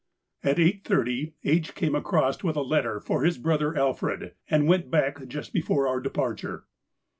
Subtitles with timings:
[0.43, 1.75] At 8.30 H.
[1.75, 5.99] came across with a letter for his brother Alfred, and went back just before our
[6.01, 6.65] departure.